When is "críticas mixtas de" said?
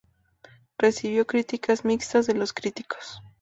1.27-2.33